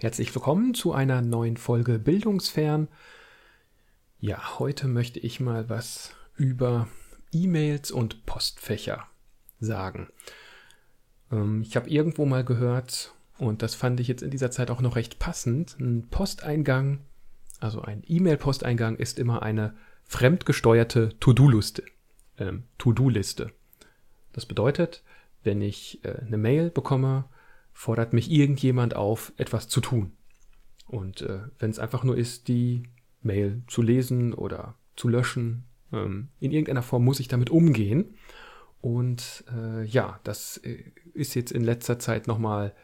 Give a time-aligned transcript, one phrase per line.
[0.00, 2.86] Herzlich willkommen zu einer neuen Folge Bildungsfern.
[4.20, 6.86] Ja, heute möchte ich mal was über
[7.32, 9.08] E-Mails und Postfächer
[9.58, 10.06] sagen.
[11.32, 14.80] Ähm, ich habe irgendwo mal gehört, und das fand ich jetzt in dieser Zeit auch
[14.80, 17.00] noch recht passend, ein Posteingang,
[17.58, 21.82] also ein E-Mail-Posteingang ist immer eine fremdgesteuerte To-Do-Liste.
[22.38, 23.50] Ähm, To-Do-Liste.
[24.32, 25.02] Das bedeutet,
[25.42, 27.24] wenn ich äh, eine Mail bekomme,
[27.78, 30.10] fordert mich irgendjemand auf, etwas zu tun.
[30.88, 32.82] Und äh, wenn es einfach nur ist, die
[33.22, 38.16] Mail zu lesen oder zu löschen, ähm, in irgendeiner Form muss ich damit umgehen.
[38.80, 42.74] Und äh, ja, das äh, ist jetzt in letzter Zeit nochmal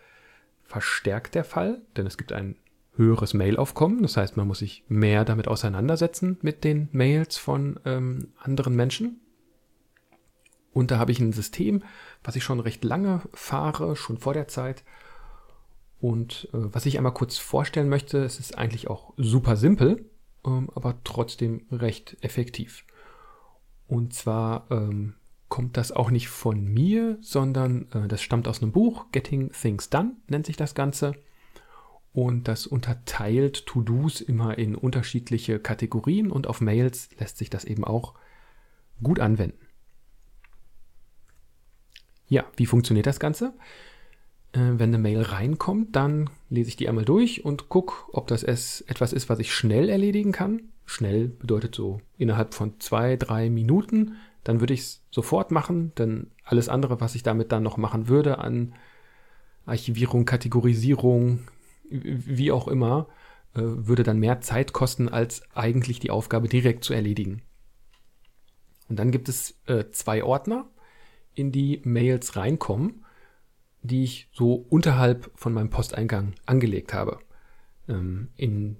[0.62, 2.54] verstärkt der Fall, denn es gibt ein
[2.94, 4.00] höheres Mailaufkommen.
[4.02, 9.20] Das heißt, man muss sich mehr damit auseinandersetzen mit den Mails von ähm, anderen Menschen.
[10.74, 11.82] Und da habe ich ein System,
[12.24, 14.82] was ich schon recht lange fahre, schon vor der Zeit.
[16.00, 20.04] Und äh, was ich einmal kurz vorstellen möchte, es ist eigentlich auch super simpel,
[20.44, 22.84] ähm, aber trotzdem recht effektiv.
[23.86, 25.14] Und zwar ähm,
[25.48, 29.90] kommt das auch nicht von mir, sondern äh, das stammt aus einem Buch, Getting Things
[29.90, 31.14] Done nennt sich das Ganze.
[32.12, 37.84] Und das unterteilt To-Dos immer in unterschiedliche Kategorien und auf Mails lässt sich das eben
[37.84, 38.14] auch
[39.02, 39.58] gut anwenden.
[42.28, 43.52] Ja, wie funktioniert das Ganze?
[44.52, 48.42] Äh, wenn eine Mail reinkommt, dann lese ich die einmal durch und gucke, ob das
[48.42, 50.62] etwas ist, was ich schnell erledigen kann.
[50.86, 54.16] Schnell bedeutet so innerhalb von zwei, drei Minuten.
[54.44, 58.08] Dann würde ich es sofort machen, denn alles andere, was ich damit dann noch machen
[58.08, 58.74] würde an
[59.66, 61.40] Archivierung, Kategorisierung,
[61.88, 63.08] wie auch immer,
[63.54, 67.42] äh, würde dann mehr Zeit kosten, als eigentlich die Aufgabe direkt zu erledigen.
[68.88, 70.66] Und dann gibt es äh, zwei Ordner
[71.34, 73.04] in die Mails reinkommen,
[73.82, 77.18] die ich so unterhalb von meinem Posteingang angelegt habe.
[77.88, 78.76] Ähm, in,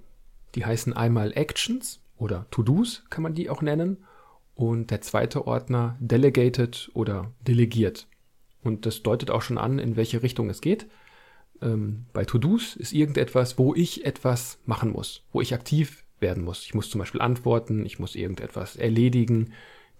[0.55, 3.97] die heißen einmal Actions oder To-Dos kann man die auch nennen
[4.55, 8.07] und der zweite Ordner Delegated oder Delegiert.
[8.63, 10.87] Und das deutet auch schon an, in welche Richtung es geht.
[11.61, 16.65] Ähm, bei To-Dos ist irgendetwas, wo ich etwas machen muss, wo ich aktiv werden muss.
[16.65, 19.53] Ich muss zum Beispiel antworten, ich muss irgendetwas erledigen.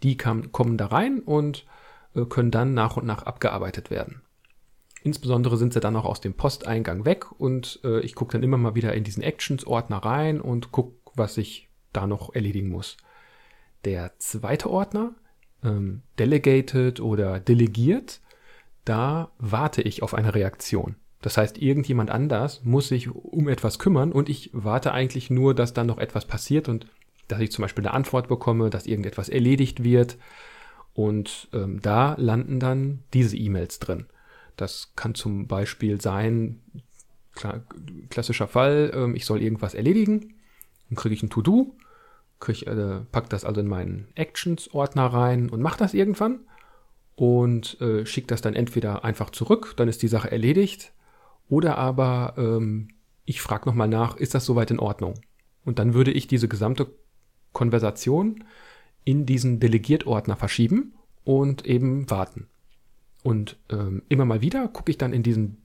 [0.04, 1.66] Die kam, kommen da rein und
[2.24, 4.22] können dann nach und nach abgearbeitet werden.
[5.04, 8.58] Insbesondere sind sie dann auch aus dem Posteingang weg und äh, ich gucke dann immer
[8.58, 12.98] mal wieder in diesen Actions-Ordner rein und gucke, was ich da noch erledigen muss.
[13.84, 15.14] Der zweite Ordner,
[15.64, 18.22] ähm, Delegated oder Delegiert,
[18.84, 20.96] da warte ich auf eine Reaktion.
[21.22, 25.74] Das heißt, irgendjemand anders muss sich um etwas kümmern und ich warte eigentlich nur, dass
[25.74, 26.88] dann noch etwas passiert und
[27.28, 30.18] dass ich zum Beispiel eine Antwort bekomme, dass irgendetwas erledigt wird
[30.96, 34.06] und ähm, da landen dann diese E-Mails drin.
[34.56, 36.62] Das kann zum Beispiel sein,
[37.34, 37.62] klar,
[38.10, 40.36] klassischer Fall, ähm, ich soll irgendwas erledigen,
[40.90, 41.76] dann kriege ich ein To-Do,
[42.48, 46.40] äh, pack das also in meinen Actions-Ordner rein und mache das irgendwann
[47.16, 50.94] und äh, schicke das dann entweder einfach zurück, dann ist die Sache erledigt,
[51.50, 52.88] oder aber ähm,
[53.26, 55.16] ich frage nochmal nach, ist das soweit in Ordnung?
[55.66, 56.88] Und dann würde ich diese gesamte
[57.52, 58.44] Konversation
[59.06, 60.94] in diesen Delegiert-Ordner verschieben
[61.24, 62.48] und eben warten.
[63.24, 65.62] Und ähm, immer mal wieder gucke ich dann in diesen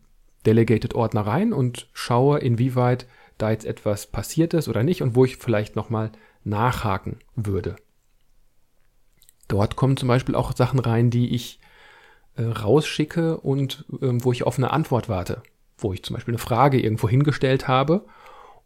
[0.47, 3.07] Delegated-Ordner rein und schaue, inwieweit
[3.37, 6.13] da jetzt etwas passiert ist oder nicht und wo ich vielleicht nochmal
[6.45, 7.77] nachhaken würde.
[9.49, 11.61] Dort kommen zum Beispiel auch Sachen rein, die ich
[12.37, 15.43] äh, rausschicke und äh, wo ich auf eine Antwort warte.
[15.77, 18.07] Wo ich zum Beispiel eine Frage irgendwo hingestellt habe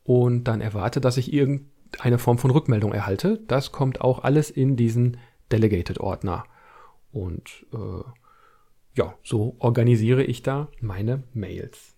[0.03, 1.69] und dann erwarte, dass ich irgend
[2.01, 3.43] eine Form von Rückmeldung erhalte.
[3.47, 5.19] Das kommt auch alles in diesen
[5.53, 6.45] Delegated-Ordner.
[7.13, 8.03] Und äh,
[8.97, 11.95] ja, so organisiere ich da meine Mails.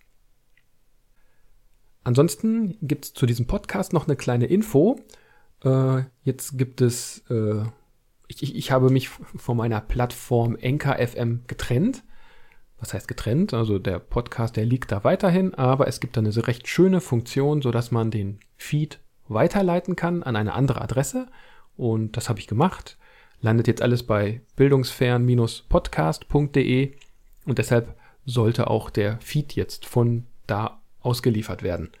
[2.03, 4.99] Ansonsten gibt es zu diesem Podcast noch eine kleine Info.
[5.63, 7.63] Äh, jetzt gibt es, äh,
[8.27, 12.03] ich, ich, habe mich von meiner Plattform NKFM getrennt.
[12.79, 13.53] Was heißt getrennt?
[13.53, 17.61] Also der Podcast, der liegt da weiterhin, aber es gibt da eine recht schöne Funktion,
[17.61, 21.27] sodass man den Feed weiterleiten kann an eine andere Adresse.
[21.75, 22.97] Und das habe ich gemacht.
[23.39, 26.95] Landet jetzt alles bei bildungsfern-podcast.de
[27.45, 27.95] und deshalb
[28.25, 31.91] sollte auch der Feed jetzt von da ausgeliefert werden.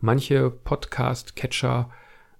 [0.00, 1.90] Manche Podcast-Catcher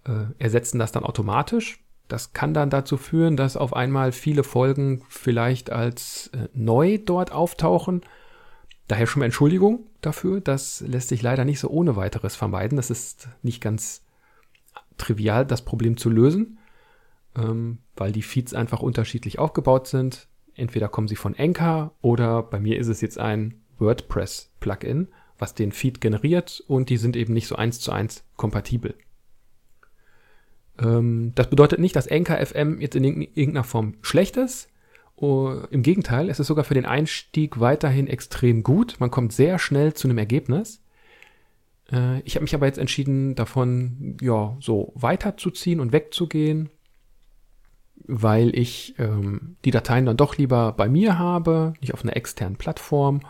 [0.06, 1.80] äh, ersetzen das dann automatisch.
[2.06, 7.32] Das kann dann dazu führen, dass auf einmal viele Folgen vielleicht als äh, neu dort
[7.32, 8.02] auftauchen.
[8.86, 10.40] Daher schon mal Entschuldigung dafür.
[10.40, 12.76] Das lässt sich leider nicht so ohne weiteres vermeiden.
[12.76, 14.02] Das ist nicht ganz
[14.98, 16.58] trivial, das Problem zu lösen,
[17.36, 20.28] ähm, weil die Feeds einfach unterschiedlich aufgebaut sind.
[20.54, 25.08] Entweder kommen sie von Anchor oder bei mir ist es jetzt ein WordPress-Plugin,
[25.38, 28.94] was den Feed generiert und die sind eben nicht so eins zu eins kompatibel.
[30.80, 34.68] Ähm, das bedeutet nicht, dass Anchor FM jetzt in irgendeiner Form schlecht ist.
[35.16, 38.96] Oh, Im Gegenteil, es ist sogar für den Einstieg weiterhin extrem gut.
[39.00, 40.80] Man kommt sehr schnell zu einem Ergebnis.
[41.92, 46.70] Äh, ich habe mich aber jetzt entschieden, davon ja so weiterzuziehen und wegzugehen,
[48.06, 52.56] weil ich ähm, die Dateien dann doch lieber bei mir habe, nicht auf einer externen
[52.56, 53.20] Plattform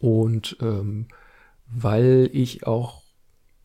[0.00, 1.06] und ähm,
[1.66, 3.00] weil ich auch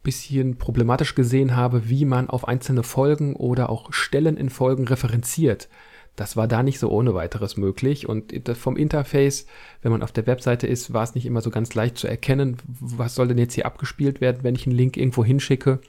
[0.05, 5.67] bisschen problematisch gesehen habe, wie man auf einzelne Folgen oder auch Stellen in Folgen referenziert.
[6.15, 9.47] Das war da nicht so ohne weiteres möglich und vom Interface,
[9.81, 12.57] wenn man auf der Webseite ist, war es nicht immer so ganz leicht zu erkennen,
[12.65, 15.79] was soll denn jetzt hier abgespielt werden, wenn ich einen Link irgendwo hinschicke.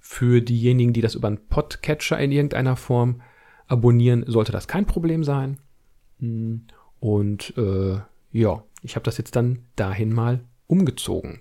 [0.00, 3.22] Für diejenigen, die das über einen Podcatcher in irgendeiner Form
[3.66, 5.58] abonnieren, sollte das kein Problem sein.
[7.00, 7.98] Und äh,
[8.30, 11.40] ja, ich habe das jetzt dann dahin mal umgezogen.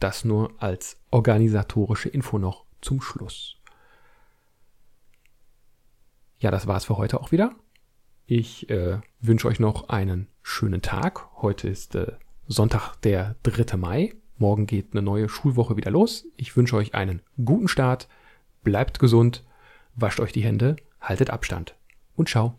[0.00, 3.57] Das nur als organisatorische Info noch zum Schluss.
[6.38, 7.54] Ja, das war's für heute auch wieder.
[8.26, 11.28] Ich äh, wünsche euch noch einen schönen Tag.
[11.42, 12.12] Heute ist äh,
[12.46, 13.76] Sonntag, der 3.
[13.76, 14.14] Mai.
[14.36, 16.26] Morgen geht eine neue Schulwoche wieder los.
[16.36, 18.08] Ich wünsche euch einen guten Start.
[18.62, 19.44] Bleibt gesund,
[19.94, 21.74] wascht euch die Hände, haltet Abstand
[22.14, 22.58] und ciao.